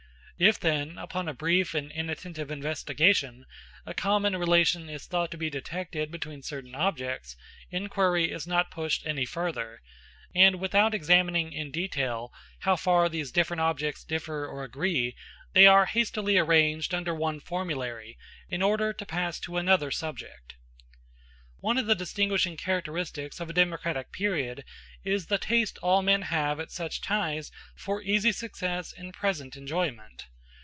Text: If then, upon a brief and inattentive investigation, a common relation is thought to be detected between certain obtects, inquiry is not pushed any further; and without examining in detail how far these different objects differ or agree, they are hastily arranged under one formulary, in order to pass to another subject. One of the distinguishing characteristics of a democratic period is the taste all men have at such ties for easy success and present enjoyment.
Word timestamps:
If 0.43 0.59
then, 0.59 0.97
upon 0.97 1.27
a 1.27 1.35
brief 1.35 1.75
and 1.75 1.91
inattentive 1.91 2.49
investigation, 2.49 3.45
a 3.85 3.93
common 3.93 4.35
relation 4.37 4.89
is 4.89 5.05
thought 5.05 5.29
to 5.29 5.37
be 5.37 5.51
detected 5.51 6.09
between 6.09 6.41
certain 6.41 6.73
obtects, 6.73 7.35
inquiry 7.69 8.31
is 8.31 8.47
not 8.47 8.71
pushed 8.71 9.05
any 9.05 9.23
further; 9.23 9.81
and 10.33 10.55
without 10.55 10.95
examining 10.95 11.53
in 11.53 11.69
detail 11.69 12.33
how 12.61 12.75
far 12.75 13.07
these 13.07 13.31
different 13.31 13.61
objects 13.61 14.03
differ 14.03 14.47
or 14.47 14.63
agree, 14.63 15.15
they 15.53 15.67
are 15.67 15.85
hastily 15.85 16.39
arranged 16.39 16.91
under 16.95 17.13
one 17.13 17.39
formulary, 17.39 18.17
in 18.49 18.63
order 18.63 18.93
to 18.93 19.05
pass 19.05 19.39
to 19.41 19.57
another 19.57 19.91
subject. 19.91 20.55
One 21.59 21.77
of 21.77 21.85
the 21.85 21.93
distinguishing 21.93 22.57
characteristics 22.57 23.39
of 23.39 23.47
a 23.47 23.53
democratic 23.53 24.11
period 24.11 24.65
is 25.03 25.27
the 25.27 25.37
taste 25.37 25.77
all 25.83 26.01
men 26.01 26.23
have 26.23 26.59
at 26.59 26.71
such 26.71 26.99
ties 27.01 27.51
for 27.75 28.01
easy 28.01 28.31
success 28.31 28.91
and 28.91 29.13
present 29.13 29.55
enjoyment. 29.55 30.25